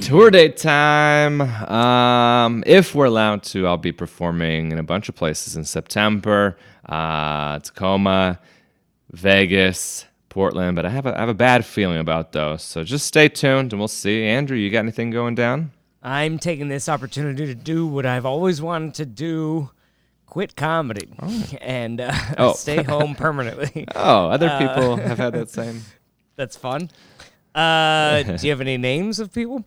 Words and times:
Tour 0.00 0.30
date 0.30 0.56
time. 0.56 1.40
Um, 1.42 2.64
if 2.66 2.94
we're 2.94 3.04
allowed 3.04 3.42
to, 3.44 3.66
I'll 3.66 3.76
be 3.76 3.92
performing 3.92 4.72
in 4.72 4.78
a 4.78 4.82
bunch 4.82 5.08
of 5.08 5.14
places 5.14 5.54
in 5.56 5.64
September. 5.64 6.56
Uh, 6.86 7.58
Tacoma, 7.58 8.40
Vegas, 9.10 10.06
Portland, 10.30 10.76
but 10.76 10.86
I 10.86 10.88
have 10.88 11.04
a, 11.06 11.14
I 11.16 11.20
have 11.20 11.28
a 11.28 11.34
bad 11.34 11.66
feeling 11.66 11.98
about 11.98 12.32
those. 12.32 12.62
So 12.62 12.82
just 12.84 13.06
stay 13.06 13.28
tuned 13.28 13.72
and 13.72 13.80
we'll 13.80 13.86
see. 13.88 14.24
Andrew, 14.24 14.56
you 14.56 14.70
got 14.70 14.78
anything 14.80 15.10
going 15.10 15.34
down? 15.34 15.72
I'm 16.02 16.38
taking 16.38 16.68
this 16.68 16.88
opportunity 16.88 17.46
to 17.46 17.54
do 17.54 17.86
what 17.86 18.06
I've 18.06 18.26
always 18.26 18.60
wanted 18.62 18.94
to 18.94 19.06
do 19.06 19.70
quit 20.26 20.56
comedy 20.56 21.12
and 21.60 22.00
uh, 22.00 22.12
Oh. 22.38 22.54
stay 22.54 22.82
home 22.82 23.14
permanently. 23.14 23.86
Oh, 23.94 24.30
other 24.30 24.48
people 24.58 24.96
have 24.96 25.18
had 25.18 25.34
that 25.34 25.50
same. 25.50 25.82
That's 26.36 26.56
fun. 26.56 26.90
Uh, 27.54 28.22
do 28.22 28.46
you 28.46 28.50
have 28.50 28.60
any 28.60 28.76
names 28.78 29.18
of 29.20 29.32
people? 29.32 29.64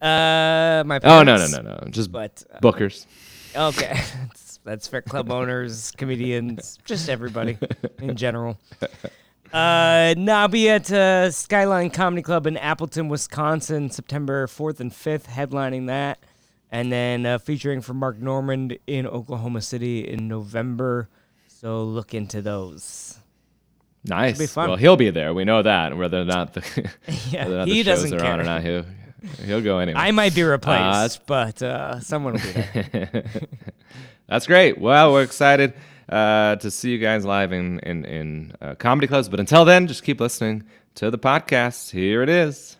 Uh, 0.00 0.82
my 0.86 0.98
Oh 1.04 1.22
no 1.22 1.36
no 1.36 1.46
no 1.46 1.60
no, 1.62 1.78
just 1.90 2.10
But 2.10 2.42
uh, 2.52 2.58
bookers. 2.58 3.06
okay, 3.54 3.92
that's, 4.28 4.58
that's 4.64 4.88
fair. 4.88 5.02
Club 5.02 5.30
owners, 5.38 5.92
comedians, 5.92 6.78
just 6.84 7.08
everybody 7.08 7.56
in 8.00 8.16
general. 8.16 8.58
Uh, 9.52 10.14
no, 10.16 10.34
I'll 10.34 10.48
be 10.48 10.68
at 10.70 10.90
uh, 10.90 11.30
Skyline 11.30 11.90
Comedy 11.90 12.22
Club 12.22 12.46
in 12.46 12.56
Appleton, 12.56 13.08
Wisconsin, 13.08 13.90
September 13.90 14.46
4th 14.46 14.80
and 14.80 14.90
5th, 14.90 15.24
headlining 15.26 15.88
that. 15.88 16.18
And 16.70 16.90
then 16.90 17.26
uh, 17.26 17.38
featuring 17.38 17.82
for 17.82 17.92
Mark 17.92 18.16
Normand 18.18 18.78
in 18.86 19.06
Oklahoma 19.06 19.60
City 19.60 20.08
in 20.08 20.26
November. 20.26 21.10
So 21.46 21.84
look 21.84 22.14
into 22.14 22.40
those. 22.40 23.18
Nice. 24.04 24.56
Well, 24.56 24.76
he'll 24.76 24.96
be 24.96 25.10
there. 25.10 25.32
We 25.32 25.44
know 25.44 25.62
that. 25.62 25.96
Whether 25.96 26.20
or 26.22 26.24
not 26.24 26.54
the, 26.54 26.62
Yeah, 27.30 27.46
not 27.46 27.68
he 27.68 27.82
the 27.82 27.90
shows 27.90 28.02
doesn't 28.10 28.20
are 28.20 28.32
on 28.32 28.40
or 28.40 28.44
not, 28.44 28.62
he'll 28.62 28.84
he'll 29.44 29.60
go 29.60 29.78
anyway. 29.78 29.98
I 30.00 30.10
might 30.10 30.34
be 30.34 30.42
replaced, 30.42 31.18
Uh, 31.20 31.22
but 31.26 31.62
uh, 31.62 32.00
someone 32.00 32.34
will 32.34 32.40
be 32.40 32.52
there. 32.52 33.24
That's 34.28 34.46
great. 34.46 34.78
Well, 34.78 35.12
we're 35.12 35.22
excited 35.22 35.74
uh, 36.08 36.56
to 36.56 36.70
see 36.70 36.90
you 36.90 36.98
guys 36.98 37.24
live 37.24 37.52
in 37.52 37.78
in, 37.80 38.04
in 38.04 38.52
uh, 38.60 38.74
comedy 38.74 39.06
clubs. 39.06 39.28
But 39.28 39.38
until 39.40 39.64
then, 39.64 39.86
just 39.86 40.02
keep 40.02 40.20
listening 40.20 40.64
to 40.96 41.10
the 41.10 41.18
podcast. 41.18 41.90
Here 41.90 42.22
it 42.22 42.28
is. 42.28 42.76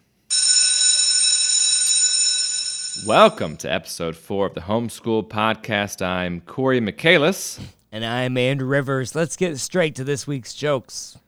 Welcome 3.06 3.56
to 3.58 3.72
episode 3.72 4.16
four 4.16 4.46
of 4.46 4.54
the 4.54 4.60
Homeschool 4.60 5.28
Podcast. 5.28 6.04
I'm 6.04 6.40
Corey 6.40 6.80
Michaelis. 6.80 7.58
And 7.92 8.06
I'm 8.06 8.38
Andrew 8.38 8.66
Rivers. 8.66 9.14
Let's 9.14 9.36
get 9.36 9.58
straight 9.58 9.94
to 9.96 10.04
this 10.04 10.26
week's 10.26 10.54
jokes. 10.54 11.18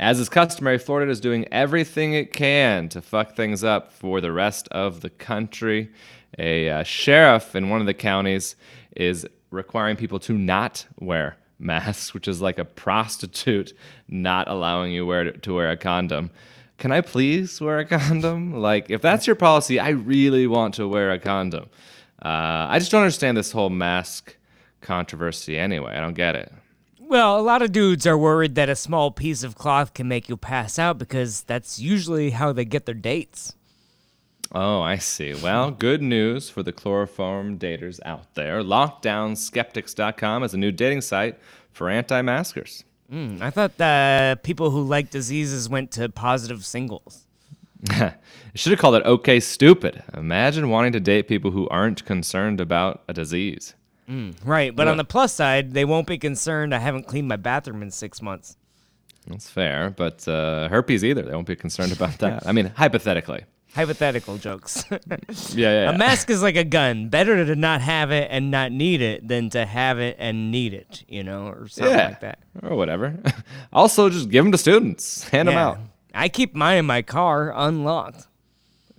As 0.00 0.18
is 0.18 0.30
customary, 0.30 0.78
Florida 0.78 1.12
is 1.12 1.20
doing 1.20 1.46
everything 1.52 2.14
it 2.14 2.32
can 2.32 2.88
to 2.88 3.02
fuck 3.02 3.36
things 3.36 3.62
up 3.62 3.92
for 3.92 4.22
the 4.22 4.32
rest 4.32 4.66
of 4.68 5.02
the 5.02 5.10
country. 5.10 5.92
A 6.38 6.70
uh, 6.70 6.82
sheriff 6.84 7.54
in 7.54 7.68
one 7.68 7.80
of 7.80 7.86
the 7.86 7.94
counties 7.94 8.56
is 8.96 9.26
requiring 9.50 9.96
people 9.96 10.18
to 10.20 10.32
not 10.32 10.86
wear 10.98 11.36
masks, 11.58 12.14
which 12.14 12.28
is 12.28 12.40
like 12.40 12.58
a 12.58 12.64
prostitute 12.64 13.74
not 14.08 14.48
allowing 14.48 14.90
you 14.92 15.04
wear 15.04 15.32
to 15.32 15.54
wear 15.54 15.70
a 15.70 15.76
condom. 15.76 16.30
Can 16.78 16.92
I 16.92 17.02
please 17.02 17.60
wear 17.60 17.78
a 17.78 17.84
condom? 17.84 18.54
Like, 18.54 18.88
if 18.90 19.02
that's 19.02 19.26
your 19.26 19.36
policy, 19.36 19.78
I 19.78 19.90
really 19.90 20.46
want 20.46 20.74
to 20.74 20.88
wear 20.88 21.10
a 21.10 21.18
condom. 21.18 21.68
Uh, 22.24 22.66
I 22.70 22.78
just 22.78 22.90
don't 22.90 23.02
understand 23.02 23.36
this 23.36 23.52
whole 23.52 23.70
mask 23.70 24.34
controversy 24.80 25.58
anyway. 25.58 25.94
I 25.96 26.00
don't 26.00 26.14
get 26.14 26.36
it. 26.36 26.52
Well, 27.00 27.38
a 27.38 27.42
lot 27.42 27.62
of 27.62 27.72
dudes 27.72 28.06
are 28.06 28.18
worried 28.18 28.54
that 28.56 28.68
a 28.68 28.76
small 28.76 29.10
piece 29.10 29.42
of 29.42 29.54
cloth 29.54 29.94
can 29.94 30.08
make 30.08 30.28
you 30.28 30.36
pass 30.36 30.78
out 30.78 30.98
because 30.98 31.42
that's 31.42 31.78
usually 31.78 32.30
how 32.30 32.52
they 32.52 32.66
get 32.66 32.84
their 32.84 32.94
dates. 32.94 33.54
Oh, 34.52 34.80
I 34.80 34.96
see. 34.96 35.34
Well, 35.34 35.70
good 35.70 36.02
news 36.02 36.48
for 36.48 36.62
the 36.62 36.72
chloroform 36.72 37.58
daters 37.58 38.00
out 38.04 38.34
there. 38.34 38.62
Lockdownskeptics.com 38.62 40.42
is 40.42 40.54
a 40.54 40.58
new 40.58 40.72
dating 40.72 41.02
site 41.02 41.38
for 41.72 41.88
anti 41.88 42.20
maskers. 42.22 42.84
Hmm, 43.10 43.38
I 43.40 43.50
thought 43.50 43.78
that 43.78 44.42
people 44.42 44.70
who 44.70 44.82
like 44.82 45.10
diseases 45.10 45.68
went 45.68 45.90
to 45.92 46.08
positive 46.08 46.64
singles. 46.64 47.26
You 48.54 48.58
should 48.58 48.72
have 48.72 48.80
called 48.80 48.96
it 48.96 49.04
OK 49.04 49.38
Stupid. 49.40 50.02
Imagine 50.16 50.68
wanting 50.70 50.92
to 50.92 51.00
date 51.00 51.28
people 51.28 51.50
who 51.52 51.68
aren't 51.68 52.04
concerned 52.04 52.60
about 52.60 53.02
a 53.06 53.12
disease. 53.12 53.74
Right, 54.44 54.74
but 54.74 54.86
Yeah. 54.86 54.90
on 54.92 54.96
the 54.96 55.04
plus 55.04 55.34
side, 55.34 55.72
they 55.72 55.84
won't 55.84 56.06
be 56.06 56.18
concerned 56.18 56.74
I 56.74 56.78
haven't 56.78 57.06
cleaned 57.06 57.28
my 57.28 57.36
bathroom 57.36 57.82
in 57.82 57.90
six 57.90 58.22
months. 58.22 58.56
That's 59.26 59.50
fair, 59.50 59.90
but 59.90 60.26
uh, 60.26 60.68
herpes 60.68 61.04
either. 61.04 61.22
They 61.22 61.32
won't 61.32 61.46
be 61.46 61.56
concerned 61.56 61.92
about 61.92 62.18
that. 62.18 62.46
I 62.46 62.52
mean, 62.52 62.72
hypothetically. 62.76 63.44
Hypothetical 63.74 64.38
jokes. 64.38 64.84
Yeah, 64.90 64.98
yeah. 65.54 65.82
yeah. 65.84 65.90
a 65.90 65.98
mask 65.98 66.30
is 66.30 66.42
like 66.42 66.56
a 66.56 66.64
gun. 66.64 67.10
Better 67.10 67.44
to 67.44 67.54
not 67.54 67.82
have 67.82 68.10
it 68.10 68.28
and 68.30 68.50
not 68.50 68.72
need 68.72 69.02
it 69.02 69.28
than 69.28 69.50
to 69.50 69.66
have 69.66 69.98
it 69.98 70.16
and 70.18 70.50
need 70.50 70.72
it, 70.72 71.04
you 71.06 71.22
know, 71.22 71.48
or 71.48 71.68
something 71.68 71.94
yeah. 71.94 72.08
like 72.08 72.20
that. 72.20 72.38
Or 72.62 72.74
whatever. 72.76 73.18
also, 73.72 74.08
just 74.08 74.30
give 74.30 74.42
them 74.42 74.52
to 74.52 74.58
students, 74.58 75.28
hand 75.28 75.48
them 75.48 75.58
out. 75.58 75.78
I 76.14 76.30
keep 76.30 76.54
mine 76.54 76.78
in 76.78 76.86
my 76.86 77.02
car 77.02 77.52
unlocked. 77.54 78.26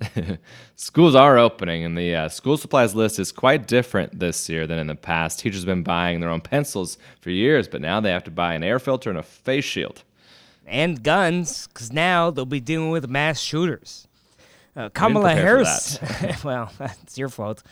Schools 0.75 1.15
are 1.15 1.37
opening, 1.37 1.83
and 1.83 1.97
the 1.97 2.15
uh, 2.15 2.29
school 2.29 2.57
supplies 2.57 2.95
list 2.95 3.19
is 3.19 3.31
quite 3.31 3.67
different 3.67 4.19
this 4.19 4.47
year 4.49 4.65
than 4.65 4.79
in 4.79 4.87
the 4.87 4.95
past. 4.95 5.39
Teachers 5.39 5.61
have 5.61 5.67
been 5.67 5.83
buying 5.83 6.19
their 6.19 6.29
own 6.29 6.41
pencils 6.41 6.97
for 7.21 7.29
years, 7.29 7.67
but 7.67 7.81
now 7.81 7.99
they 7.99 8.11
have 8.11 8.23
to 8.25 8.31
buy 8.31 8.53
an 8.53 8.63
air 8.63 8.79
filter 8.79 9.09
and 9.09 9.19
a 9.19 9.23
face 9.23 9.65
shield. 9.65 10.03
and 10.65 11.03
guns, 11.03 11.67
because 11.67 11.91
now 11.91 12.29
they'll 12.29 12.45
be 12.45 12.59
dealing 12.59 12.91
with 12.91 13.09
mass 13.09 13.39
shooters. 13.39 14.07
Uh, 14.75 14.87
Kamala 14.89 15.33
Harris, 15.33 15.99
well, 16.43 16.71
that's 16.77 17.17
your 17.17 17.27
fault. 17.27 17.63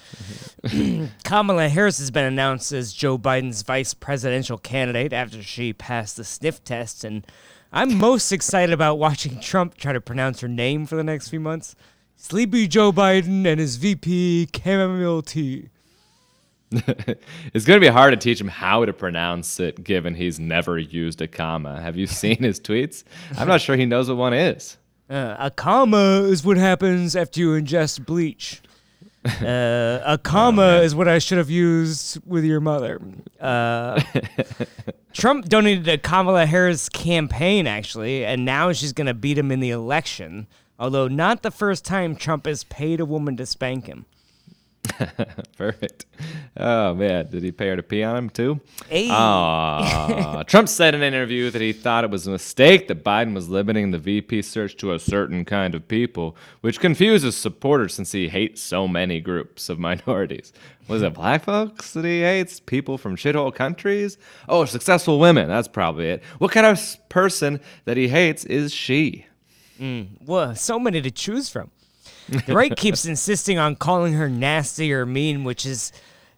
Kamala 1.24 1.70
Harris 1.70 2.00
has 2.00 2.12
been 2.12 2.26
announced 2.26 2.72
as 2.72 2.92
Joe 2.92 3.18
Biden's 3.18 3.62
vice 3.62 3.94
presidential 3.94 4.58
candidate 4.58 5.14
after 5.14 5.42
she 5.42 5.72
passed 5.74 6.18
the 6.18 6.24
sniff 6.24 6.64
test, 6.64 7.04
and 7.04 7.26
I'm 7.72 7.98
most 7.98 8.32
excited 8.32 8.74
about 8.74 8.96
watching 8.98 9.40
Trump 9.40 9.76
try 9.78 9.94
to 9.94 10.02
pronounce 10.02 10.42
her 10.42 10.48
name 10.48 10.86
for 10.86 10.96
the 10.96 11.04
next 11.04 11.30
few 11.30 11.40
months. 11.40 11.76
Sleepy 12.20 12.68
Joe 12.68 12.92
Biden 12.92 13.46
and 13.46 13.60
his 13.60 13.76
VP 13.76 14.50
chamomile 14.54 15.22
tea. 15.22 15.70
it's 16.72 17.64
going 17.64 17.80
to 17.80 17.80
be 17.80 17.88
hard 17.88 18.12
to 18.12 18.18
teach 18.18 18.42
him 18.42 18.48
how 18.48 18.84
to 18.84 18.92
pronounce 18.92 19.60
it, 19.60 19.84
given 19.84 20.16
he's 20.16 20.40
never 20.40 20.80
used 20.80 21.22
a 21.22 21.28
comma. 21.28 21.80
Have 21.80 21.96
you 21.96 22.08
seen 22.08 22.38
his 22.38 22.60
tweets? 22.60 23.04
I'm 23.38 23.48
not 23.48 23.62
sure 23.62 23.78
he 23.78 23.86
knows 23.86 24.10
what 24.10 24.18
one 24.18 24.34
is. 24.34 24.78
Uh, 25.08 25.36
a 25.38 25.52
comma 25.52 26.24
is 26.24 26.44
what 26.44 26.58
happens 26.58 27.16
after 27.16 27.40
you 27.40 27.50
ingest 27.52 28.06
bleach. 28.06 28.62
Uh, 29.42 30.00
a 30.06 30.18
comma 30.18 30.80
is 30.84 30.96
what 30.96 31.10
I 31.10 31.20
should 31.20 31.38
have 31.38 31.50
used 31.50 32.18
with 32.26 32.46
your 32.46 32.62
mother. 32.62 33.02
Uh, 33.42 34.02
Trump 35.12 35.50
donated 35.50 35.84
to 35.84 35.98
Kamala 35.98 36.46
Harris' 36.46 36.88
campaign, 36.88 37.68
actually, 37.68 38.24
and 38.24 38.46
now 38.46 38.72
she's 38.72 38.94
going 38.94 39.08
to 39.08 39.14
beat 39.14 39.38
him 39.38 39.52
in 39.52 39.60
the 39.60 39.72
election. 39.72 40.48
Although, 40.80 41.08
not 41.08 41.42
the 41.42 41.52
first 41.52 41.86
time 41.86 42.16
Trump 42.16 42.46
has 42.46 42.64
paid 42.66 43.00
a 43.00 43.06
woman 43.06 43.38
to 43.38 43.46
spank 43.46 43.88
him. 43.88 44.06
Perfect. 45.58 46.06
Oh 46.56 46.94
man, 46.94 47.30
did 47.30 47.44
he 47.44 47.52
pay 47.52 47.68
her 47.70 47.76
to 47.76 47.84
pee 47.84 48.04
on 48.04 48.16
him 48.16 48.30
too? 48.30 48.60
Hey. 48.88 49.10
Aw. 49.10 49.14
Ah, 49.14 50.44
Trump 50.48 50.70
said 50.70 50.96
in 50.96 51.02
an 51.04 51.14
interview 51.14 51.52
that 51.52 51.62
he 51.62 51.74
thought 51.74 52.04
it 52.04 52.10
was 52.10 52.26
a 52.26 52.32
mistake 52.32 52.88
that 52.88 53.04
Biden 53.04 53.34
was 53.34 53.50
limiting 53.50 53.92
the 53.92 53.98
VP 53.98 54.42
search 54.42 54.78
to 54.78 54.94
a 54.94 55.00
certain 55.00 55.46
kind 55.46 55.76
of 55.76 55.88
people, 55.88 56.36
which 56.62 56.80
confuses 56.80 57.36
supporters 57.36 57.94
since 57.94 58.12
he 58.12 58.30
hates 58.30 58.62
so 58.62 58.88
many 58.88 59.20
groups 59.20 59.70
of 59.70 59.80
minorities. 59.80 60.54
Was 60.88 61.02
it 61.02 61.14
black 61.14 61.44
folks 61.44 61.94
that 61.94 62.06
he 62.06 62.22
hates? 62.22 62.60
People 62.60 62.98
from 62.98 63.18
shithole 63.18 63.54
countries? 63.54 64.18
Oh, 64.48 64.66
successful 64.66 65.20
women. 65.20 65.48
That's 65.48 65.68
probably 65.68 66.08
it. 66.10 66.24
What 66.38 66.52
kind 66.52 66.66
of 66.66 66.98
person 67.10 67.60
that 67.86 67.98
he 67.98 68.08
hates 68.08 68.46
is 68.46 68.74
she? 68.74 69.26
Mm. 69.80 70.08
Well, 70.26 70.56
so 70.56 70.80
many 70.80 71.02
to 71.02 71.12
choose 71.12 71.50
from. 71.50 71.72
The 72.30 72.54
right 72.54 72.76
keeps 72.78 73.06
insisting 73.06 73.58
on 73.58 73.76
calling 73.76 74.14
her 74.14 74.30
nasty 74.30 74.94
or 74.94 75.06
mean, 75.06 75.44
which 75.44 75.66
is 75.66 75.92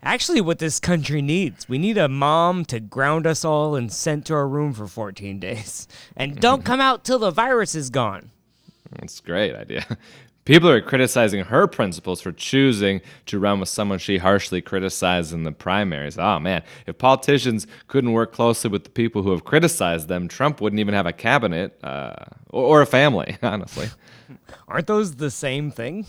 actually 0.03 0.41
what 0.41 0.59
this 0.59 0.79
country 0.79 1.21
needs. 1.21 1.67
We 1.67 1.77
need 1.77 1.97
a 1.97 2.07
mom 2.07 2.65
to 2.65 2.79
ground 2.79 3.25
us 3.27 3.43
all 3.43 3.75
and 3.75 3.91
sent 3.91 4.25
to 4.27 4.33
our 4.33 4.47
room 4.47 4.73
for 4.73 4.87
14 4.87 5.39
days. 5.39 5.87
And 6.15 6.39
don't 6.39 6.63
come 6.65 6.79
out 6.79 7.03
till 7.03 7.19
the 7.19 7.31
virus 7.31 7.75
is 7.75 7.89
gone. 7.89 8.31
That's 8.91 9.19
a 9.19 9.23
great 9.23 9.55
idea. 9.55 9.85
People 10.49 10.69
are 10.71 10.81
criticizing 10.81 11.43
her 11.43 11.67
principles 11.67 12.21
for 12.21 12.31
choosing 12.31 13.01
to 13.27 13.37
run 13.37 13.59
with 13.59 13.69
someone 13.69 13.99
she 13.99 14.17
harshly 14.17 14.63
criticized 14.63 15.31
in 15.31 15.43
the 15.43 15.51
primaries. 15.51 16.17
Oh 16.17 16.39
man, 16.39 16.63
if 16.87 16.97
politicians 16.97 17.67
couldn't 17.87 18.13
work 18.13 18.33
closely 18.33 18.71
with 18.71 18.83
the 18.83 18.89
people 18.89 19.21
who 19.21 19.29
have 19.29 19.43
criticized 19.43 20.07
them, 20.07 20.27
Trump 20.27 20.59
wouldn't 20.59 20.79
even 20.79 20.95
have 20.95 21.05
a 21.05 21.13
cabinet 21.13 21.77
uh, 21.83 22.15
or, 22.49 22.79
or 22.79 22.81
a 22.81 22.87
family, 22.87 23.37
honestly. 23.43 23.89
Aren't 24.67 24.87
those 24.87 25.17
the 25.17 25.29
same 25.29 25.69
thing? 25.69 26.07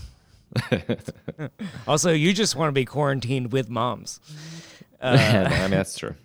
also, 1.87 2.11
you 2.11 2.33
just 2.33 2.55
want 2.55 2.69
to 2.69 2.73
be 2.73 2.83
quarantined 2.83 3.51
with 3.51 3.69
moms. 3.69 4.19
I 5.03 5.49
mean, 5.61 5.69
that's 5.69 5.95
true. 5.95 6.15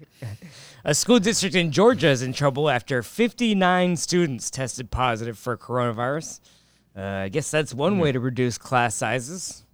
A 0.86 0.94
school 0.94 1.19
district 1.19 1.54
in 1.54 1.70
Georgia 1.70 2.08
is 2.08 2.22
in 2.22 2.32
trouble 2.32 2.70
after 2.70 3.02
59 3.02 3.94
students 3.96 4.50
tested 4.50 4.90
positive 4.90 5.36
for 5.36 5.54
coronavirus. 5.58 6.40
Uh, 6.96 7.02
I 7.02 7.28
guess 7.28 7.50
that's 7.50 7.75
one 7.75 7.98
way 7.98 8.12
to 8.12 8.20
reduce 8.20 8.56
class 8.56 8.94
sizes. 8.94 9.64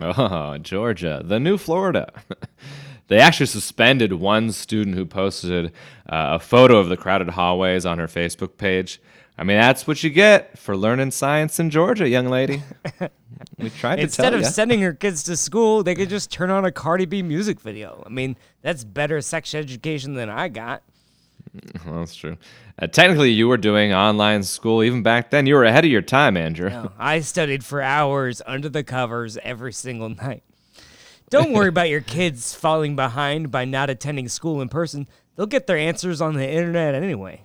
Oh, 0.00 0.56
Georgia, 0.58 1.22
the 1.24 1.38
new 1.38 1.58
Florida. 1.58 2.12
they 3.08 3.18
actually 3.18 3.46
suspended 3.46 4.14
one 4.14 4.52
student 4.52 4.96
who 4.96 5.04
posted 5.04 5.66
uh, 5.66 5.70
a 6.32 6.38
photo 6.38 6.78
of 6.78 6.88
the 6.88 6.96
crowded 6.96 7.30
hallways 7.30 7.84
on 7.84 7.98
her 7.98 8.06
Facebook 8.06 8.56
page. 8.56 9.00
I 9.36 9.44
mean, 9.44 9.58
that's 9.58 9.86
what 9.86 10.02
you 10.02 10.10
get 10.10 10.58
for 10.58 10.76
learning 10.76 11.10
science 11.10 11.58
in 11.58 11.70
Georgia, 11.70 12.08
young 12.08 12.28
lady. 12.28 12.62
we 13.58 13.70
tried 13.70 13.96
to 13.96 14.02
Instead 14.02 14.24
tell 14.24 14.34
of 14.34 14.42
ya. 14.42 14.48
sending 14.48 14.80
her 14.82 14.92
kids 14.92 15.24
to 15.24 15.36
school, 15.36 15.82
they 15.82 15.94
could 15.94 16.10
just 16.10 16.30
turn 16.30 16.50
on 16.50 16.64
a 16.64 16.72
Cardi 16.72 17.06
B 17.06 17.22
music 17.22 17.60
video. 17.60 18.02
I 18.06 18.10
mean, 18.10 18.36
that's 18.60 18.84
better 18.84 19.20
sex 19.20 19.54
education 19.54 20.14
than 20.14 20.28
I 20.30 20.48
got. 20.48 20.82
Well, 21.86 21.98
that's 21.98 22.14
true. 22.14 22.36
Uh, 22.78 22.86
technically, 22.86 23.30
you 23.30 23.48
were 23.48 23.56
doing 23.56 23.92
online 23.92 24.42
school 24.42 24.82
even 24.82 25.02
back 25.02 25.30
then. 25.30 25.46
You 25.46 25.54
were 25.54 25.64
ahead 25.64 25.84
of 25.84 25.90
your 25.90 26.02
time, 26.02 26.36
Andrew. 26.36 26.70
No, 26.70 26.92
I 26.98 27.20
studied 27.20 27.64
for 27.64 27.82
hours 27.82 28.40
under 28.46 28.68
the 28.68 28.84
covers 28.84 29.36
every 29.42 29.72
single 29.72 30.08
night. 30.08 30.42
Don't 31.28 31.52
worry 31.52 31.68
about 31.68 31.88
your 31.88 32.00
kids 32.00 32.54
falling 32.54 32.94
behind 32.94 33.50
by 33.50 33.64
not 33.64 33.90
attending 33.90 34.28
school 34.28 34.60
in 34.60 34.68
person. 34.68 35.08
They'll 35.34 35.46
get 35.46 35.66
their 35.66 35.78
answers 35.78 36.20
on 36.20 36.34
the 36.34 36.48
internet 36.48 36.94
anyway. 36.94 37.44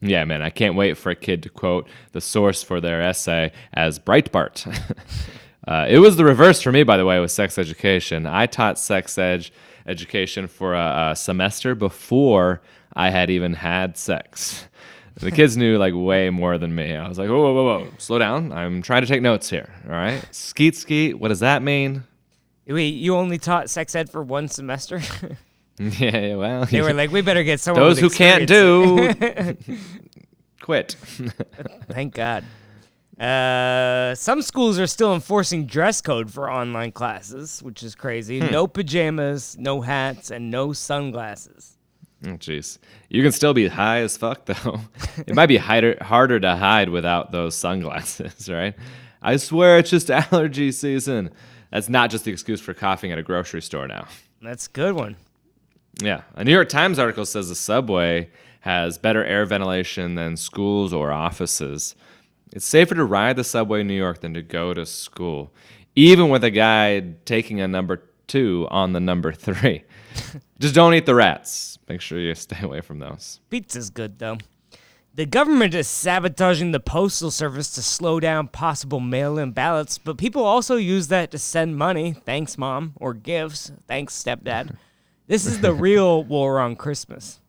Yeah, 0.00 0.24
man, 0.24 0.42
I 0.42 0.50
can't 0.50 0.74
wait 0.74 0.96
for 0.96 1.10
a 1.10 1.14
kid 1.14 1.44
to 1.44 1.48
quote 1.48 1.88
the 2.10 2.20
source 2.20 2.62
for 2.62 2.80
their 2.80 3.00
essay 3.00 3.52
as 3.72 4.00
Breitbart. 4.00 4.66
uh, 5.68 5.86
it 5.88 6.00
was 6.00 6.16
the 6.16 6.24
reverse 6.24 6.60
for 6.60 6.72
me, 6.72 6.82
by 6.82 6.96
the 6.96 7.04
way, 7.04 7.20
with 7.20 7.30
sex 7.30 7.56
education. 7.56 8.26
I 8.26 8.46
taught 8.46 8.80
sex 8.80 9.16
ed 9.16 9.48
education 9.86 10.46
for 10.46 10.74
a, 10.74 11.10
a 11.12 11.16
semester 11.16 11.74
before 11.74 12.60
I 12.94 13.10
had 13.10 13.30
even 13.30 13.54
had 13.54 13.96
sex. 13.96 14.66
The 15.14 15.30
kids 15.30 15.56
knew 15.56 15.76
like 15.78 15.92
way 15.94 16.30
more 16.30 16.58
than 16.58 16.74
me. 16.74 16.96
I 16.96 17.06
was 17.06 17.18
like, 17.18 17.28
whoa, 17.28 17.40
whoa, 17.40 17.54
whoa, 17.54 17.78
whoa, 17.80 17.88
slow 17.98 18.18
down. 18.18 18.50
I'm 18.52 18.82
trying 18.82 19.02
to 19.02 19.06
take 19.06 19.22
notes 19.22 19.50
here. 19.50 19.72
All 19.84 19.92
right. 19.92 20.26
Skeet, 20.34 20.74
skeet. 20.74 21.18
What 21.18 21.28
does 21.28 21.40
that 21.40 21.62
mean? 21.62 22.04
Wait, 22.66 22.94
you 22.94 23.16
only 23.16 23.38
taught 23.38 23.68
sex 23.68 23.94
ed 23.94 24.10
for 24.10 24.22
one 24.22 24.48
semester? 24.48 25.00
yeah, 25.78 26.16
yeah, 26.16 26.34
well, 26.36 26.64
they 26.64 26.80
were 26.80 26.92
like, 26.94 27.10
we 27.10 27.20
better 27.20 27.42
get 27.42 27.60
someone. 27.60 27.82
those 27.82 27.98
who 27.98 28.08
can't 28.08 28.46
do, 28.46 29.12
quit. 30.60 30.96
Thank 31.90 32.14
God. 32.14 32.44
Uh, 33.22 34.16
some 34.16 34.42
schools 34.42 34.80
are 34.80 34.86
still 34.88 35.14
enforcing 35.14 35.64
dress 35.64 36.00
code 36.00 36.28
for 36.28 36.50
online 36.50 36.90
classes, 36.90 37.62
which 37.62 37.84
is 37.84 37.94
crazy. 37.94 38.40
Hmm. 38.40 38.50
No 38.50 38.66
pajamas, 38.66 39.56
no 39.58 39.80
hats, 39.80 40.32
and 40.32 40.50
no 40.50 40.72
sunglasses. 40.72 41.78
Oh, 42.26 42.30
jeez. 42.30 42.78
You 43.10 43.22
can 43.22 43.30
still 43.30 43.54
be 43.54 43.68
high 43.68 43.98
as 44.00 44.16
fuck, 44.16 44.44
though. 44.46 44.80
it 45.24 45.36
might 45.36 45.46
be 45.46 45.56
hider, 45.56 45.96
harder 46.02 46.40
to 46.40 46.56
hide 46.56 46.88
without 46.88 47.30
those 47.30 47.54
sunglasses, 47.54 48.48
right? 48.52 48.74
I 49.22 49.36
swear 49.36 49.78
it's 49.78 49.90
just 49.90 50.10
allergy 50.32 50.72
season. 50.72 51.30
That's 51.70 51.88
not 51.88 52.10
just 52.10 52.24
the 52.24 52.32
excuse 52.32 52.60
for 52.60 52.74
coughing 52.74 53.12
at 53.12 53.18
a 53.18 53.22
grocery 53.22 53.62
store 53.62 53.86
now. 53.86 54.08
That's 54.40 54.66
a 54.66 54.70
good 54.70 54.94
one. 54.94 55.14
Yeah. 56.02 56.22
A 56.34 56.42
New 56.42 56.52
York 56.52 56.68
Times 56.68 56.98
article 56.98 57.24
says 57.24 57.48
the 57.48 57.54
subway 57.54 58.30
has 58.60 58.98
better 58.98 59.24
air 59.24 59.44
ventilation 59.46 60.16
than 60.16 60.36
schools 60.36 60.92
or 60.92 61.12
offices. 61.12 61.94
It's 62.52 62.66
safer 62.66 62.94
to 62.94 63.04
ride 63.04 63.36
the 63.36 63.44
subway 63.44 63.80
in 63.80 63.86
New 63.86 63.94
York 63.94 64.20
than 64.20 64.34
to 64.34 64.42
go 64.42 64.74
to 64.74 64.84
school, 64.84 65.52
even 65.94 66.28
with 66.28 66.44
a 66.44 66.50
guy 66.50 67.00
taking 67.24 67.60
a 67.60 67.68
number 67.68 68.02
two 68.26 68.66
on 68.70 68.92
the 68.92 69.00
number 69.00 69.32
three. 69.32 69.84
Just 70.58 70.74
don't 70.74 70.94
eat 70.94 71.06
the 71.06 71.14
rats. 71.14 71.78
Make 71.88 72.00
sure 72.00 72.18
you 72.18 72.34
stay 72.36 72.60
away 72.62 72.80
from 72.80 72.98
those. 72.98 73.40
Pizza's 73.50 73.90
good 73.90 74.18
though. 74.18 74.38
The 75.14 75.26
government 75.26 75.74
is 75.74 75.88
sabotaging 75.88 76.72
the 76.72 76.80
postal 76.80 77.30
service 77.30 77.70
to 77.74 77.82
slow 77.82 78.18
down 78.18 78.48
possible 78.48 78.98
mail-in 78.98 79.52
ballots, 79.52 79.98
but 79.98 80.16
people 80.16 80.42
also 80.42 80.76
use 80.76 81.08
that 81.08 81.30
to 81.32 81.38
send 81.38 81.76
money, 81.76 82.12
thanks 82.12 82.56
mom, 82.56 82.94
or 82.96 83.12
gifts, 83.12 83.72
thanks 83.86 84.20
stepdad. 84.20 84.76
This 85.28 85.46
is 85.46 85.60
the 85.60 85.72
real 85.72 86.24
war 86.24 86.58
on 86.58 86.76
Christmas. 86.76 87.40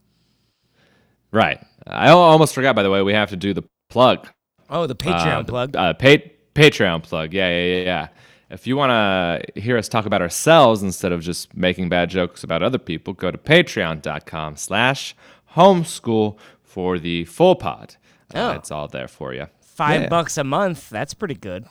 Right. 1.31 1.59
I 1.85 2.11
almost 2.11 2.53
forgot, 2.53 2.75
by 2.75 2.83
the 2.83 2.91
way, 2.91 3.01
we 3.01 3.13
have 3.13 3.31
to 3.31 3.35
do 3.35 3.53
the 3.53 3.63
plug. 3.89 4.29
Oh, 4.73 4.87
the 4.87 4.95
Patreon 4.95 5.27
Uh, 5.33 5.41
the- 5.43 5.51
plug. 5.51 5.75
Uh, 5.75 5.93
pa- 5.93 6.29
Patreon 6.55 7.03
plug. 7.03 7.33
Yeah, 7.33 7.49
yeah, 7.49 7.75
yeah, 7.77 7.83
yeah. 7.83 8.07
If 8.49 8.67
you 8.67 8.75
want 8.77 8.89
to 8.91 9.59
hear 9.61 9.77
us 9.77 9.87
talk 9.87 10.05
about 10.05 10.21
ourselves 10.21 10.83
instead 10.83 11.11
of 11.11 11.21
just 11.21 11.55
making 11.55 11.89
bad 11.89 12.09
jokes 12.09 12.43
about 12.43 12.61
other 12.61 12.77
people, 12.77 13.13
go 13.13 13.31
to 13.31 13.37
patreon.com 13.37 14.57
slash 14.57 15.15
homeschool 15.55 16.37
for 16.61 16.99
the 16.99 17.25
full 17.25 17.55
pod. 17.55 17.95
Oh. 18.35 18.49
Uh, 18.49 18.53
it's 18.55 18.69
all 18.71 18.87
there 18.87 19.07
for 19.07 19.33
you. 19.33 19.47
Five 19.61 20.01
Yeah. 20.03 20.09
bucks 20.09 20.37
a 20.37 20.43
month. 20.43 20.89
That's 20.89 21.13
pretty 21.13 21.33
good. 21.35 21.65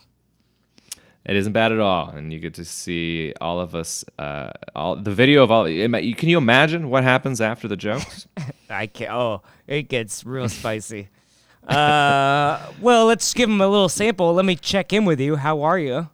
It 1.24 1.36
isn't 1.36 1.52
bad 1.52 1.70
at 1.70 1.78
all, 1.78 2.08
and 2.10 2.32
you 2.32 2.40
get 2.40 2.54
to 2.54 2.64
see 2.64 3.32
all 3.40 3.60
of 3.60 3.76
us, 3.76 4.04
uh, 4.18 4.50
all 4.74 4.96
the 4.96 5.12
video 5.14 5.44
of 5.44 5.52
all. 5.52 5.66
Can 5.66 6.28
you 6.28 6.36
imagine 6.38 6.90
what 6.90 7.04
happens 7.04 7.40
after 7.40 7.68
the 7.68 7.76
jokes? 7.76 8.26
I 8.70 8.88
can't. 8.88 9.12
Oh, 9.12 9.42
it 9.68 9.88
gets 9.88 10.24
real 10.26 10.48
spicy. 10.48 11.10
Uh, 11.66 12.60
well, 12.80 13.06
let's 13.06 13.32
give 13.34 13.48
him 13.48 13.60
a 13.60 13.68
little 13.68 13.88
sample. 13.88 14.32
Let 14.34 14.44
me 14.44 14.56
check 14.56 14.92
in 14.92 15.04
with 15.04 15.20
you. 15.20 15.36
How 15.36 15.62
are 15.62 15.78
you? 15.78 16.08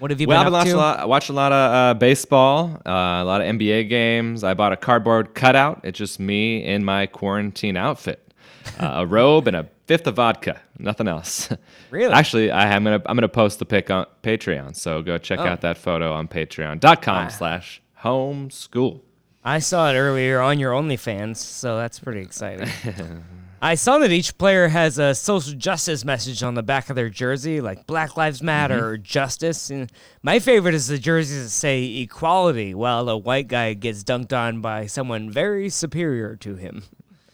What 0.00 0.10
have 0.10 0.20
you 0.20 0.26
well, 0.26 0.38
I've 0.40 0.46
been 0.46 0.52
been 0.52 0.54
up 0.54 0.60
watching 0.66 0.72
a 0.74 0.76
lot, 0.76 1.08
watched 1.08 1.30
a 1.30 1.32
lot 1.32 1.52
of 1.52 1.74
uh, 1.74 1.94
baseball, 1.98 2.80
uh, 2.84 2.90
a 2.90 3.24
lot 3.24 3.40
of 3.40 3.46
NBA 3.46 3.88
games. 3.88 4.42
I 4.42 4.52
bought 4.54 4.72
a 4.72 4.76
cardboard 4.76 5.34
cutout. 5.34 5.80
It's 5.84 5.96
just 5.96 6.18
me 6.18 6.64
in 6.64 6.84
my 6.84 7.06
quarantine 7.06 7.76
outfit, 7.76 8.32
uh, 8.80 8.90
a 8.96 9.06
robe 9.06 9.46
and 9.46 9.56
a 9.56 9.68
fifth 9.86 10.06
of 10.08 10.16
vodka. 10.16 10.60
Nothing 10.78 11.06
else. 11.08 11.48
Really? 11.90 12.12
Actually, 12.12 12.50
I 12.50 12.66
am 12.74 12.82
gonna 12.82 13.00
I'm 13.06 13.16
gonna 13.16 13.28
post 13.28 13.60
the 13.60 13.64
pic 13.64 13.88
on 13.88 14.06
Patreon. 14.24 14.74
So 14.74 15.00
go 15.00 15.16
check 15.16 15.38
Oh. 15.38 15.46
out 15.46 15.60
that 15.60 15.78
photo 15.78 16.12
on 16.12 16.26
Patreon.com/slash 16.26 17.80
homeschool. 18.02 19.00
I 19.44 19.60
saw 19.60 19.90
it 19.90 19.94
earlier 19.94 20.40
on 20.40 20.58
your 20.58 20.72
OnlyFans, 20.72 21.36
so 21.36 21.76
that's 21.76 22.00
pretty 22.00 22.20
exciting. 22.20 22.68
I 23.64 23.76
saw 23.76 23.96
that 23.96 24.12
each 24.12 24.36
player 24.36 24.68
has 24.68 24.98
a 24.98 25.14
social 25.14 25.54
justice 25.54 26.04
message 26.04 26.42
on 26.42 26.52
the 26.52 26.62
back 26.62 26.90
of 26.90 26.96
their 26.96 27.08
jersey, 27.08 27.62
like 27.62 27.86
Black 27.86 28.14
Lives 28.14 28.42
Matter 28.42 28.74
mm-hmm. 28.74 28.84
or 28.84 28.98
justice. 28.98 29.70
And 29.70 29.90
my 30.22 30.38
favorite 30.38 30.74
is 30.74 30.88
the 30.88 30.98
jerseys 30.98 31.44
that 31.44 31.48
say 31.48 31.82
equality, 31.82 32.74
while 32.74 33.08
a 33.08 33.16
white 33.16 33.48
guy 33.48 33.72
gets 33.72 34.04
dunked 34.04 34.34
on 34.36 34.60
by 34.60 34.84
someone 34.84 35.30
very 35.30 35.70
superior 35.70 36.36
to 36.36 36.56
him. 36.56 36.82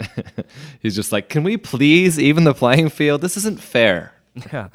He's 0.81 0.94
just 0.94 1.11
like, 1.11 1.29
can 1.29 1.43
we 1.43 1.56
please 1.56 2.17
even 2.17 2.44
the 2.44 2.55
playing 2.55 2.91
field? 2.91 3.23
This 3.23 3.37
isn't 3.37 3.61
fair. 3.61 4.15
Yeah. 4.53 4.69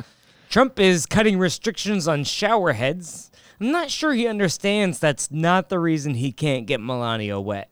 Trump 0.50 0.78
is 0.78 1.06
cutting 1.06 1.40
restrictions 1.40 2.06
on 2.06 2.26
shower 2.26 2.74
heads. 2.74 3.32
I'm 3.62 3.72
not 3.72 3.90
sure 3.90 4.14
he 4.14 4.28
understands 4.28 5.00
that's 5.00 5.32
not 5.32 5.70
the 5.70 5.80
reason 5.80 6.16
he 6.16 6.34
can't 6.34 6.66
get 6.66 6.82
Melania 6.82 7.40
wet. 7.40 7.70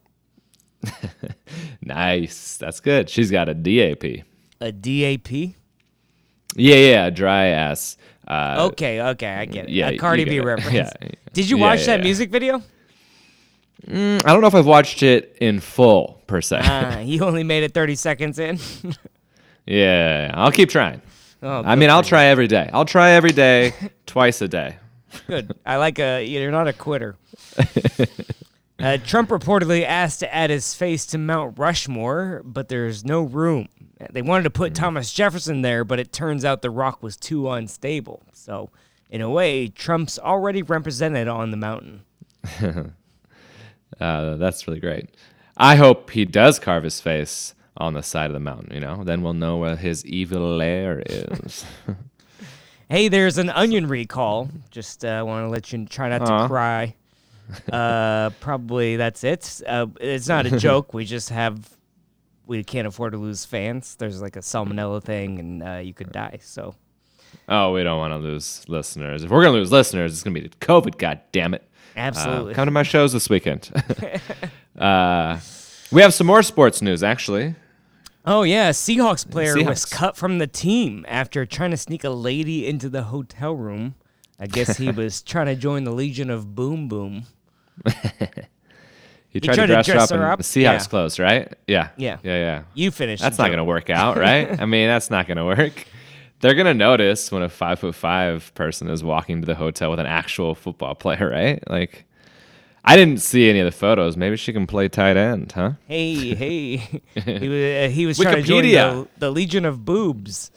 Nice. 1.82 2.58
That's 2.58 2.80
good. 2.80 3.10
She's 3.10 3.30
got 3.32 3.50
a 3.50 3.54
DAP. 3.54 4.04
A 4.62 4.72
DAP? 4.72 5.32
Yeah, 6.56 6.76
yeah, 6.76 7.10
dry 7.10 7.48
ass. 7.48 7.98
Uh, 8.28 8.70
Okay, 8.72 9.02
okay, 9.02 9.28
I 9.34 9.46
get 9.46 9.66
it. 9.66 9.72
yeah, 9.72 9.90
a 9.90 9.98
Cardi 9.98 10.24
B 10.24 10.40
reference. 10.42 10.74
Yeah. 10.74 11.10
Did 11.34 11.50
you 11.50 11.58
Yeah, 11.58 11.64
watch 11.64 11.80
yeah, 11.82 11.98
that 11.98 12.04
music 12.04 12.30
video? 12.30 12.62
I 13.86 14.20
don't 14.24 14.40
know 14.42 14.48
if 14.48 14.56
I've 14.56 14.66
watched 14.66 15.04
it 15.04 15.36
in 15.42 15.60
full 15.60 16.22
per 16.28 16.40
se. 16.42 16.60
Ah, 16.64 17.00
you 17.00 17.24
only 17.26 17.44
made 17.44 17.64
it 17.64 17.74
30 17.74 17.96
seconds 17.96 18.40
in. 18.40 18.58
yeah, 19.66 20.32
I'll 20.34 20.52
keep 20.54 20.70
trying. 20.70 21.02
oh, 21.42 21.64
I 21.66 21.76
mean, 21.76 21.90
I'll 21.90 22.04
try 22.04 22.26
every 22.26 22.48
day. 22.48 22.70
I'll 22.72 22.86
try 22.86 23.12
every 23.12 23.32
day, 23.34 23.74
twice 24.06 24.42
a 24.42 24.48
day. 24.48 24.78
good. 25.28 25.54
I 25.66 25.76
like 25.78 26.00
a. 26.00 26.24
You're 26.24 26.50
not 26.52 26.68
a 26.70 26.74
quitter. 26.74 27.18
Uh, 28.84 28.98
Trump 28.98 29.30
reportedly 29.30 29.86
asked 29.86 30.20
to 30.20 30.34
add 30.36 30.50
his 30.50 30.74
face 30.74 31.06
to 31.08 31.18
Mount 31.18 31.58
Rushmore, 31.58 32.42
but 32.44 32.68
there's 32.68 33.06
no 33.06 33.22
room. 33.24 33.70
They 34.12 34.22
wanted 34.22 34.44
to 34.44 34.50
Hmm. 34.50 34.54
put 34.64 34.76
Thomas 34.76 35.14
Jefferson 35.14 35.62
there, 35.62 35.84
but 35.86 36.00
it 36.00 36.12
turns 36.12 36.44
out 36.44 36.62
the 36.62 36.70
rock 36.70 37.02
was 37.02 37.16
too 37.16 37.50
unstable. 37.50 38.24
So, 38.34 38.70
in 39.10 39.22
a 39.22 39.30
way, 39.30 39.68
Trump's 39.70 40.20
already 40.20 40.62
represented 40.62 41.28
on 41.28 41.52
the 41.52 41.58
mountain. 41.58 42.02
Uh, 44.02 44.36
that's 44.38 44.68
really 44.68 44.80
great. 44.80 45.08
I 45.56 45.76
hope 45.76 46.10
he 46.10 46.26
does 46.26 46.58
carve 46.58 46.84
his 46.84 47.00
face 47.00 47.54
on 47.78 47.94
the 47.94 48.02
side 48.02 48.26
of 48.26 48.34
the 48.34 48.40
mountain. 48.40 48.74
You 48.74 48.80
know, 48.80 49.04
then 49.04 49.22
we'll 49.22 49.34
know 49.36 49.58
where 49.58 49.76
his 49.76 50.04
evil 50.06 50.58
lair 50.58 51.04
is. 51.06 51.64
Hey, 52.90 53.08
there's 53.08 53.38
an 53.40 53.50
onion 53.50 53.88
recall. 53.88 54.50
Just 54.70 55.04
uh, 55.06 55.24
want 55.26 55.46
to 55.46 55.50
let 55.50 55.72
you 55.72 55.86
try 55.86 56.10
not 56.10 56.22
Aw. 56.30 56.42
to 56.44 56.48
cry. 56.48 56.96
Uh, 57.72 58.30
probably 58.40 58.96
that's 58.96 59.24
it. 59.24 59.62
Uh, 59.68 59.88
it's 60.00 60.28
not 60.28 60.46
a 60.46 60.58
joke. 60.60 60.94
We 60.94 61.06
just 61.06 61.30
have 61.30 61.70
we 62.46 62.64
can't 62.64 62.88
afford 62.88 63.14
to 63.14 63.18
lose 63.18 63.46
fans. 63.46 63.96
There's 63.96 64.22
like 64.22 64.36
a 64.36 64.40
salmonella 64.40 65.04
thing, 65.04 65.40
and 65.40 65.64
uh, 65.64 65.74
you 65.76 65.94
could 65.94 66.12
die. 66.12 66.40
So 66.42 66.76
oh, 67.50 67.74
we 67.74 67.84
don't 67.84 67.98
want 67.98 68.14
to 68.14 68.18
lose 68.18 68.64
listeners. 68.68 69.24
If 69.24 69.30
we're 69.30 69.44
gonna 69.44 69.58
lose 69.58 69.72
listeners, 69.72 70.14
it's 70.14 70.24
gonna 70.24 70.34
be 70.34 70.48
the 70.48 70.50
COVID. 70.50 70.98
God 70.98 71.20
damn 71.32 71.54
it! 71.54 71.64
absolutely. 71.96 72.54
Uh, 72.54 72.56
come 72.56 72.66
to 72.66 72.72
my 72.72 72.84
shows 72.84 73.14
this 73.14 73.30
weekend. 73.30 73.70
uh, 74.78 75.40
we 75.92 76.02
have 76.02 76.14
some 76.14 76.28
more 76.28 76.44
sports 76.44 76.82
news, 76.82 77.04
actually. 77.04 77.56
Oh 78.26 78.44
yeah, 78.44 78.70
Seahawks 78.70 79.30
player 79.30 79.62
was 79.64 79.86
cut 79.86 80.16
from 80.16 80.38
the 80.38 80.48
team 80.48 81.06
after 81.10 81.46
trying 81.46 81.72
to 81.72 81.78
sneak 81.78 82.04
a 82.04 82.10
lady 82.10 82.66
into 82.66 82.90
the 82.90 83.04
hotel 83.04 83.54
room. 83.54 83.96
I 84.40 84.48
guess 84.48 84.78
he 84.78 84.92
was 84.92 85.22
trying 85.22 85.48
to 85.48 85.56
join 85.56 85.84
the 85.84 85.92
Legion 85.92 86.30
of 86.30 86.56
Boom 86.56 86.88
Boom. 86.88 87.26
He 89.30 89.40
tried, 89.40 89.56
tried 89.56 89.66
to 89.66 89.68
to 89.68 89.74
dress, 89.74 89.86
dress 89.88 90.10
her 90.12 90.16
up 90.16 90.20
her 90.20 90.26
in 90.26 90.32
up? 90.32 90.40
Seahawks 90.42 90.62
Yeah. 90.62 90.80
clothes, 90.80 91.20
right? 91.20 91.52
Yeah. 91.68 91.90
Yeah. 91.98 92.18
Yeah, 92.22 92.38
yeah. 92.38 92.64
You 92.76 92.92
finished. 92.92 93.24
That's 93.24 93.40
not 93.40 93.48
going 93.48 93.58
to 93.58 93.64
work 93.64 93.90
out, 93.90 94.18
right? 94.18 94.60
I 94.62 94.66
mean, 94.68 94.88
that's 94.88 95.10
not 95.10 95.26
going 95.26 95.38
to 95.38 95.46
work. 95.46 95.88
They're 96.40 96.54
going 96.54 96.68
to 96.68 96.74
notice 96.76 97.32
when 97.32 97.42
a 97.42 97.50
five 97.50 97.80
foot 97.80 97.96
five 97.96 98.54
person 98.54 98.90
is 98.90 99.04
walking 99.04 99.42
to 99.42 99.48
the 99.48 99.56
hotel 99.56 99.90
with 99.90 100.00
an 100.00 100.06
actual 100.06 100.54
football 100.54 100.94
player, 100.94 101.30
right? 101.32 101.64
Like, 101.68 102.06
I 102.86 102.96
didn't 102.96 103.22
see 103.22 103.50
any 103.50 103.60
of 103.60 103.66
the 103.66 103.72
photos. 103.72 104.18
Maybe 104.18 104.36
she 104.36 104.54
can 104.54 104.68
play 104.68 104.88
tight 104.88 105.18
end, 105.18 105.54
huh? 105.54 105.72
Hey, 105.88 106.36
hey. 106.36 106.76
he 107.16 107.50
was, 107.50 107.60
uh, 107.60 107.90
he 107.92 108.06
was 108.06 108.20
trying 108.20 108.36
to 108.36 108.42
join 108.44 108.64
the, 108.66 109.08
the 109.18 109.32
Legion 109.32 109.66
of 109.66 109.84
Boobs. 109.84 110.52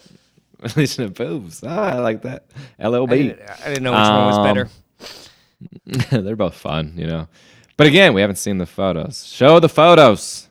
Legion 0.77 1.05
of 1.05 1.15
boobs. 1.15 1.63
Ah, 1.67 1.95
I 1.97 1.99
like 1.99 2.23
that. 2.23 2.47
I 2.79 2.89
LOB. 2.89 3.11
didn't, 3.11 3.41
I 3.65 3.69
didn't 3.69 3.83
know 3.83 3.93
which 3.93 3.99
one 4.09 4.27
was 4.27 4.37
Um, 4.39 4.45
better. 4.45 6.21
They're 6.23 6.37
both 6.37 6.55
fun, 6.55 6.95
you 6.97 7.07
know. 7.07 7.29
But 7.77 7.87
again, 7.87 8.15
we 8.15 8.21
haven't 8.23 8.37
seen 8.37 8.59
the 8.59 8.67
photos. 8.67 9.25
Show 9.27 9.61
the 9.61 9.69
photos. 9.69 10.49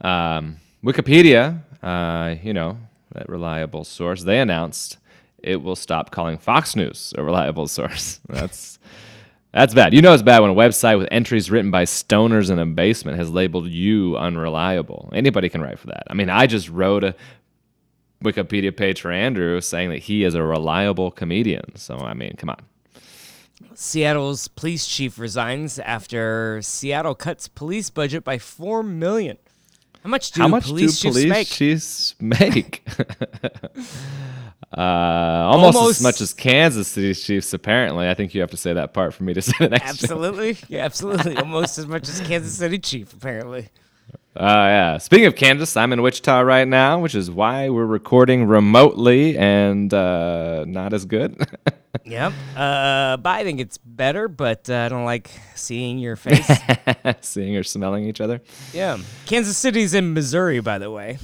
Um, 0.00 0.58
Wikipedia, 0.84 1.60
uh, 1.82 2.34
you 2.42 2.52
know, 2.52 2.78
that 3.12 3.28
reliable 3.28 3.84
source, 3.84 4.22
they 4.24 4.38
announced 4.40 4.98
it 5.42 5.62
will 5.62 5.76
stop 5.76 6.10
calling 6.10 6.36
Fox 6.38 6.76
News 6.76 7.14
a 7.16 7.22
reliable 7.22 7.68
source. 7.68 8.20
That's 8.28 8.78
that's 9.50 9.72
bad. 9.72 9.94
You 9.94 10.02
know 10.02 10.12
it's 10.12 10.22
bad 10.22 10.40
when 10.42 10.50
a 10.50 10.54
website 10.54 10.98
with 10.98 11.08
entries 11.10 11.50
written 11.50 11.70
by 11.70 11.84
stoners 11.84 12.50
in 12.50 12.58
a 12.58 12.66
basement 12.66 13.16
has 13.16 13.30
labeled 13.30 13.66
you 13.68 14.14
unreliable. 14.18 15.08
Anybody 15.14 15.48
can 15.48 15.62
write 15.62 15.78
for 15.78 15.86
that. 15.86 16.02
I 16.08 16.12
mean, 16.14 16.28
I 16.28 16.46
just 16.46 16.68
wrote 16.68 17.02
a 17.02 17.14
Wikipedia 18.22 18.76
page 18.76 19.00
for 19.00 19.12
Andrew 19.12 19.60
saying 19.60 19.90
that 19.90 19.98
he 19.98 20.24
is 20.24 20.34
a 20.34 20.42
reliable 20.42 21.10
comedian. 21.10 21.76
So 21.76 21.96
I 21.98 22.14
mean, 22.14 22.34
come 22.36 22.50
on. 22.50 22.60
Seattle's 23.74 24.48
police 24.48 24.86
chief 24.86 25.18
resigns 25.18 25.78
after 25.78 26.60
Seattle 26.62 27.14
cuts 27.14 27.46
police 27.48 27.90
budget 27.90 28.24
by 28.24 28.38
four 28.38 28.82
million. 28.82 29.38
How 30.02 30.10
much 30.10 30.32
do 30.32 30.40
How 30.40 30.48
much 30.48 30.64
police 30.66 31.00
do 31.00 31.02
chiefs 31.02 31.14
police 31.16 31.28
make? 31.30 31.48
chiefs 31.48 32.14
make? 32.20 32.82
uh, 34.76 34.80
almost, 34.80 35.76
Almost- 35.76 36.00
as 36.00 36.02
much 36.02 36.20
as 36.20 36.32
Kansas 36.34 36.88
City 36.88 37.14
Chiefs. 37.14 37.52
Apparently, 37.52 38.08
I 38.08 38.14
think 38.14 38.34
you 38.34 38.40
have 38.40 38.50
to 38.50 38.56
say 38.56 38.72
that 38.72 38.94
part 38.94 39.14
for 39.14 39.24
me 39.24 39.34
to 39.34 39.42
say 39.42 39.52
the 39.58 39.68
next. 39.70 39.88
Absolutely, 40.02 40.56
yeah, 40.68 40.84
absolutely. 40.84 41.36
Almost 41.38 41.78
as 41.78 41.86
much 41.86 42.08
as 42.08 42.20
Kansas 42.20 42.54
City 42.56 42.78
Chief, 42.78 43.12
apparently. 43.12 43.68
Uh, 44.36 44.42
yeah. 44.44 44.98
Speaking 44.98 45.26
of 45.26 45.34
Kansas, 45.34 45.76
I'm 45.76 45.92
in 45.92 46.00
Wichita 46.00 46.40
right 46.40 46.66
now, 46.68 47.00
which 47.00 47.14
is 47.14 47.30
why 47.30 47.68
we're 47.70 47.86
recording 47.86 48.44
remotely 48.44 49.36
and 49.36 49.92
uh, 49.92 50.64
not 50.66 50.92
as 50.92 51.04
good. 51.04 51.36
Yep. 52.04 52.32
Uh, 52.56 53.16
but 53.16 53.30
I 53.30 53.42
think 53.44 53.60
it's 53.60 53.76
better, 53.78 54.28
but 54.28 54.70
uh, 54.70 54.76
I 54.76 54.88
don't 54.88 55.04
like 55.04 55.30
seeing 55.54 55.98
your 55.98 56.16
face. 56.16 56.48
Seeing 57.20 57.56
or 57.56 57.62
smelling 57.62 58.04
each 58.04 58.20
other. 58.20 58.40
yeah. 58.72 58.98
Kansas 59.26 59.56
City's 59.56 59.94
in 59.94 60.14
Missouri, 60.14 60.60
by 60.60 60.78
the 60.78 60.90
way. 60.90 61.18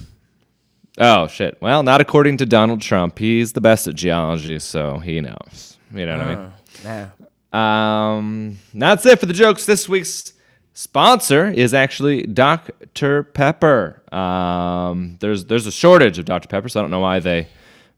Oh 0.99 1.27
shit. 1.29 1.57
Well, 1.61 1.83
not 1.83 2.01
according 2.01 2.39
to 2.39 2.47
Donald 2.47 2.81
Trump. 2.83 3.19
He's 3.19 3.53
the 3.53 3.61
best 3.61 3.87
at 3.87 3.95
geology, 3.95 4.59
so 4.59 4.99
he 4.99 5.21
knows. 5.21 5.77
You 5.95 6.07
know 6.07 6.19
what 6.19 6.27
I 6.27 6.35
mean? 6.35 7.11
Nah. 7.53 8.17
Um, 8.19 8.59
that's 8.75 9.07
it 9.07 9.21
for 9.21 9.27
the 9.27 9.33
jokes. 9.35 9.65
This 9.67 9.89
week's 9.89 10.33
sponsor 10.75 11.47
is 11.47 11.73
actually 11.73 12.23
Dr. 12.25 13.23
Pepper. 13.23 14.03
Um, 14.15 15.17
there's 15.21 15.47
there's 15.47 15.67
a 15.67 15.73
shortage 15.73 16.19
of 16.19 16.27
Dr. 16.27 16.49
Pepper, 16.49 16.69
so 16.69 16.81
I 16.81 16.83
don't 16.83 16.91
know 16.91 17.01
why 17.01 17.21
they 17.21 17.49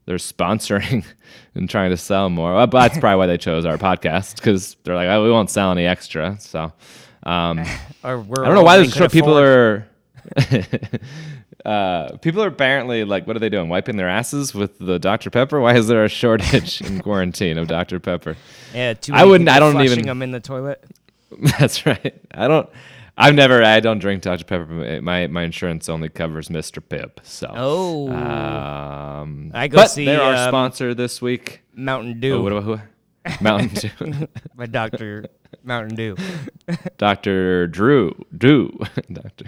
they're 0.05 0.15
sponsoring 0.17 1.05
and 1.55 1.69
trying 1.69 1.89
to 1.89 1.97
sell 1.97 2.29
more. 2.29 2.53
But 2.67 2.79
that's 2.79 2.97
probably 2.99 3.17
why 3.17 3.27
they 3.27 3.37
chose 3.37 3.65
our 3.65 3.77
podcast 3.77 4.37
because 4.37 4.77
they're 4.83 4.95
like, 4.95 5.09
oh, 5.09 5.23
we 5.23 5.31
won't 5.31 5.49
sell 5.49 5.71
any 5.71 5.85
extra. 5.85 6.37
So 6.39 6.71
um, 7.23 7.59
I 8.03 8.11
don't 8.11 8.29
know 8.29 8.63
why 8.63 8.77
all 8.77 8.83
this 8.83 8.93
they 8.93 8.97
show 8.99 9.05
could 9.05 9.11
people 9.11 9.37
are. 9.37 9.87
uh, 11.65 12.17
people 12.17 12.43
are 12.43 12.47
apparently 12.47 13.03
like, 13.03 13.27
what 13.27 13.35
are 13.35 13.39
they 13.39 13.49
doing? 13.49 13.69
Wiping 13.69 13.97
their 13.97 14.09
asses 14.09 14.53
with 14.53 14.77
the 14.79 14.99
Dr. 14.99 15.29
Pepper? 15.29 15.59
Why 15.59 15.75
is 15.75 15.87
there 15.87 16.03
a 16.05 16.09
shortage 16.09 16.81
in 16.81 17.01
quarantine 17.01 17.57
of 17.57 17.67
Dr. 17.67 17.99
Pepper? 17.99 18.35
Yeah, 18.73 18.93
too 18.93 19.13
I 19.13 19.25
wouldn't- 19.25 19.49
I 19.49 19.59
don't 19.59 19.81
even- 19.81 20.05
them 20.05 20.21
in 20.21 20.31
the 20.31 20.39
toilet. 20.39 20.83
That's 21.59 21.85
right. 21.85 22.19
I 22.33 22.47
don't. 22.47 22.69
I've 23.17 23.33
never. 23.35 23.63
I 23.63 23.79
don't 23.79 23.99
drink 23.99 24.21
Dr 24.23 24.43
Pepper. 24.45 25.01
My 25.01 25.27
my 25.27 25.43
insurance 25.43 25.89
only 25.89 26.09
covers 26.09 26.49
Mr 26.49 26.81
Pibb. 26.81 27.11
So. 27.23 27.51
Oh. 27.55 28.09
Um, 28.11 29.51
I 29.53 29.67
go 29.67 29.77
but 29.77 29.87
see, 29.89 30.05
they're 30.05 30.21
our 30.21 30.35
um, 30.35 30.49
sponsor 30.49 30.93
this 30.93 31.21
week. 31.21 31.63
Mountain 31.73 32.13
Oh, 32.17 32.21
Dew. 32.21 32.41
what 32.43 32.51
about 32.51 32.63
who? 32.63 32.79
Mountain 33.43 33.91
Dew. 34.09 34.27
by 34.55 34.67
Dr. 34.67 35.25
Mountain 35.63 35.95
Dew. 35.95 36.15
Doctor 36.97 37.67
Drew. 37.67 38.13
Dew. 38.37 38.77
Doctor. 39.11 39.45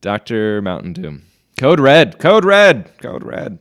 Doctor 0.00 0.62
Mountain 0.62 0.92
Dew. 0.92 1.20
Code 1.58 1.80
Red. 1.80 2.18
Code 2.18 2.44
Red. 2.44 2.90
Code 2.98 3.24
Red. 3.24 3.58